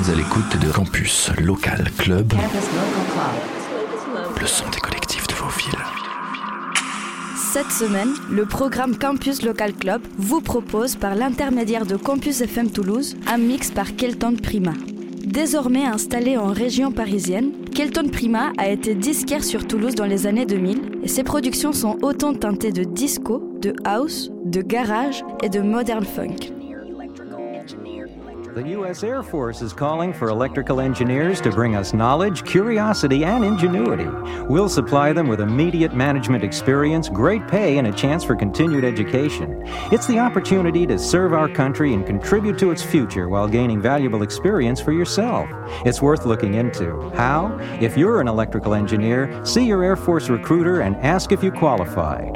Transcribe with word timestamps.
êtes 0.00 0.08
à 0.08 0.14
l'écoute 0.14 0.58
de 0.60 0.70
Campus 0.72 1.30
Local 1.38 1.90
Club, 1.98 2.32
le 4.40 4.46
son 4.46 4.64
des 4.70 4.78
collectifs 4.78 5.26
de 5.26 5.34
vos 5.34 5.48
villes. 5.48 5.78
Cette 7.36 7.70
semaine, 7.70 8.10
le 8.30 8.46
programme 8.46 8.96
Campus 8.96 9.42
Local 9.42 9.74
Club 9.74 10.02
vous 10.16 10.40
propose, 10.40 10.96
par 10.96 11.14
l'intermédiaire 11.14 11.86
de 11.86 11.96
Campus 11.96 12.40
FM 12.40 12.70
Toulouse, 12.70 13.16
un 13.26 13.38
mix 13.38 13.70
par 13.70 13.96
Kelton 13.96 14.36
Prima. 14.36 14.72
Désormais 15.24 15.84
installé 15.84 16.36
en 16.36 16.52
région 16.52 16.92
parisienne, 16.92 17.52
Kelton 17.74 18.08
Prima 18.10 18.52
a 18.58 18.68
été 18.68 18.94
disquaire 18.94 19.44
sur 19.44 19.66
Toulouse 19.66 19.94
dans 19.94 20.06
les 20.06 20.26
années 20.26 20.46
2000 20.46 21.00
et 21.02 21.08
ses 21.08 21.24
productions 21.24 21.72
sont 21.72 21.98
autant 22.02 22.34
teintées 22.34 22.72
de 22.72 22.84
disco, 22.84 23.42
de 23.60 23.74
house, 23.84 24.30
de 24.44 24.62
garage 24.62 25.22
et 25.42 25.48
de 25.48 25.60
modern 25.60 26.04
funk. 26.04 26.59
The 28.60 28.68
U.S. 28.72 29.02
Air 29.02 29.22
Force 29.22 29.62
is 29.62 29.72
calling 29.72 30.12
for 30.12 30.28
electrical 30.28 30.82
engineers 30.82 31.40
to 31.40 31.50
bring 31.50 31.76
us 31.76 31.94
knowledge, 31.94 32.44
curiosity, 32.44 33.24
and 33.24 33.42
ingenuity. 33.42 34.04
We'll 34.42 34.68
supply 34.68 35.14
them 35.14 35.28
with 35.28 35.40
immediate 35.40 35.94
management 35.94 36.44
experience, 36.44 37.08
great 37.08 37.48
pay, 37.48 37.78
and 37.78 37.86
a 37.86 37.92
chance 37.92 38.22
for 38.22 38.36
continued 38.36 38.84
education. 38.84 39.62
It's 39.90 40.06
the 40.06 40.18
opportunity 40.18 40.86
to 40.88 40.98
serve 40.98 41.32
our 41.32 41.48
country 41.48 41.94
and 41.94 42.04
contribute 42.04 42.58
to 42.58 42.70
its 42.70 42.82
future 42.82 43.30
while 43.30 43.48
gaining 43.48 43.80
valuable 43.80 44.22
experience 44.22 44.78
for 44.78 44.92
yourself. 44.92 45.48
It's 45.86 46.02
worth 46.02 46.26
looking 46.26 46.52
into. 46.52 47.08
How? 47.14 47.56
If 47.80 47.96
you're 47.96 48.20
an 48.20 48.28
electrical 48.28 48.74
engineer, 48.74 49.42
see 49.42 49.64
your 49.64 49.82
Air 49.82 49.96
Force 49.96 50.28
recruiter 50.28 50.82
and 50.82 50.96
ask 50.96 51.32
if 51.32 51.42
you 51.42 51.50
qualify. 51.50 52.28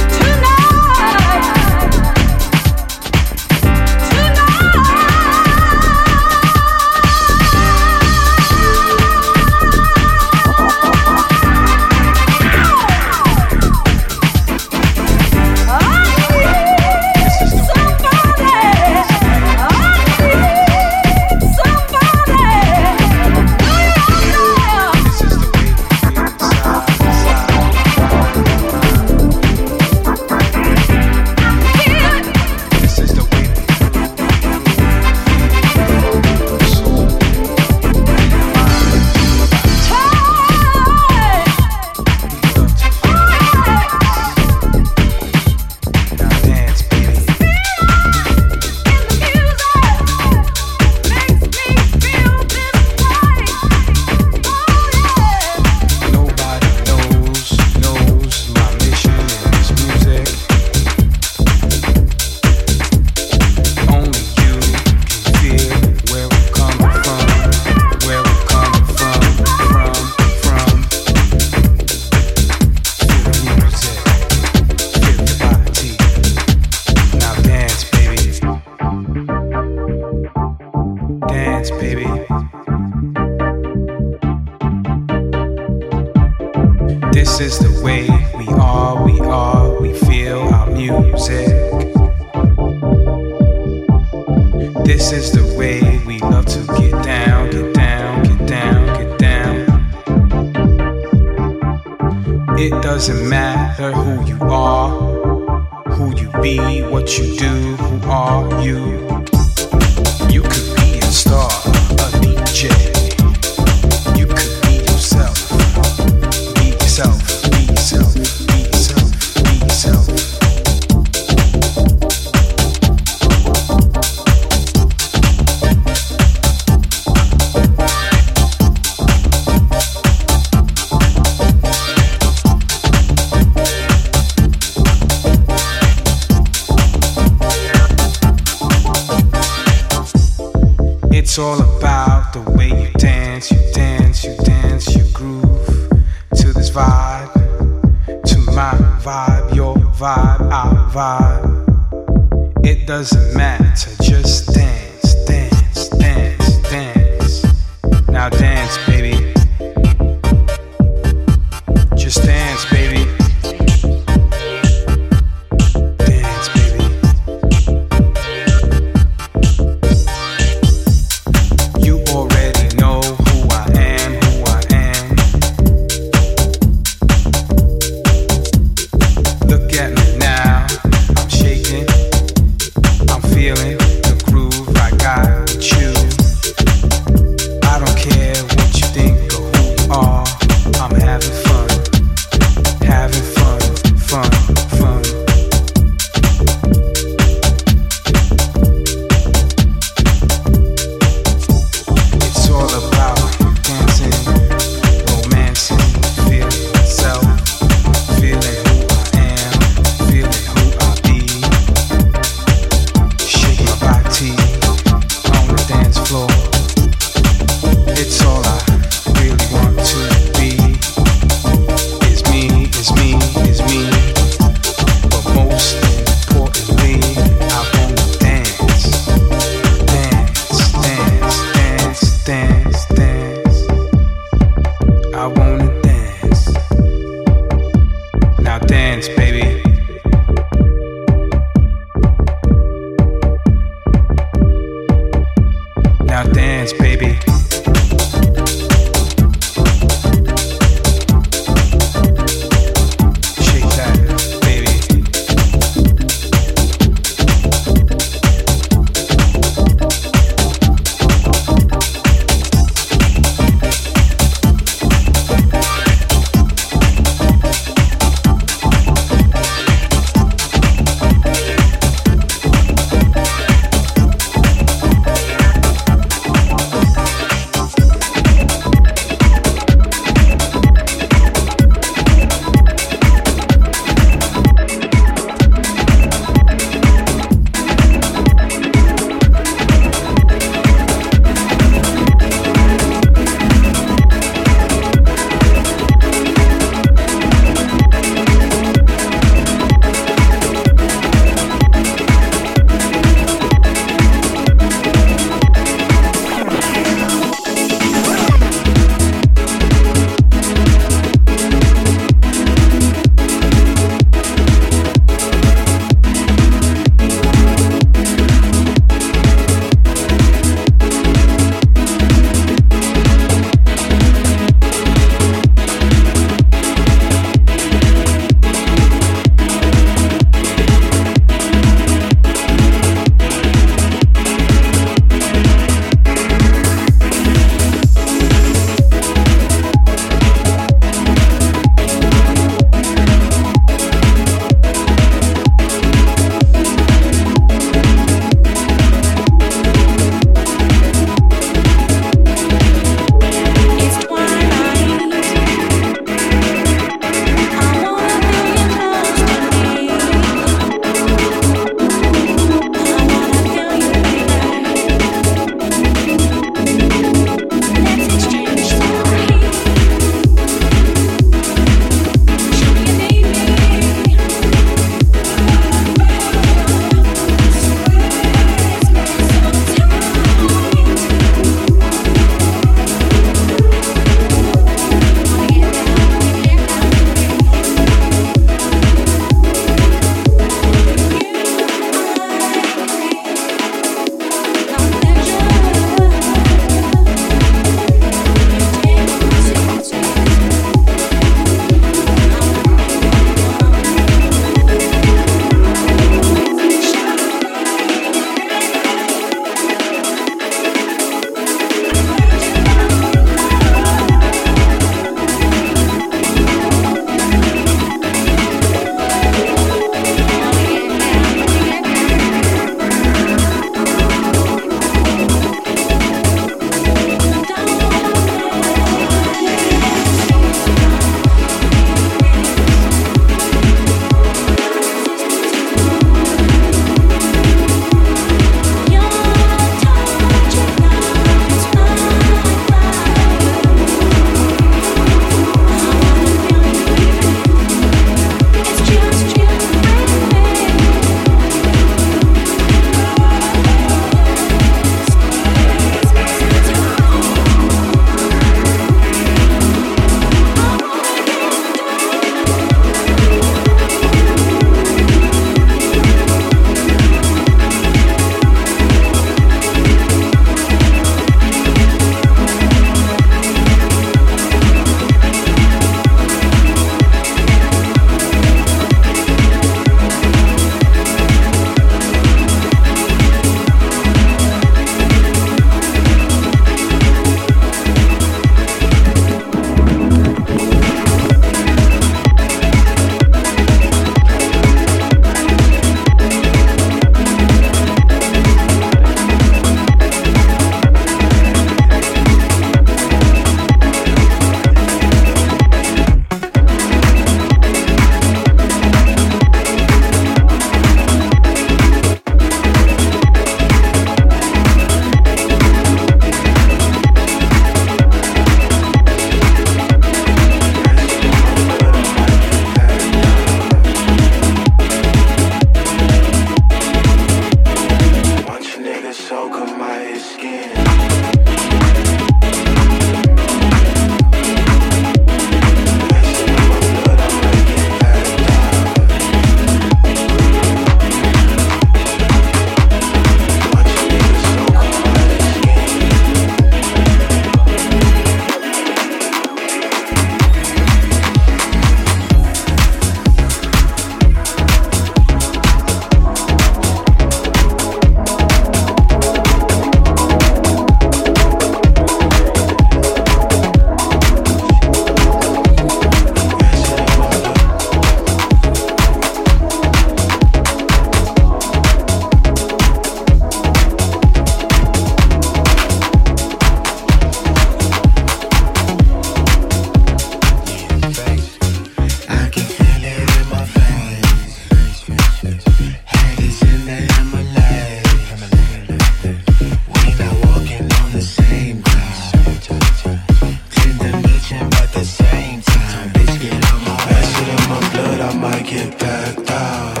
Out. 599.48 600.00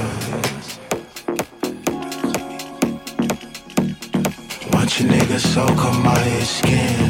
Nigga 5.00 5.38
soak 5.38 5.84
on 5.86 6.02
my 6.02 6.40
skin. 6.42 7.09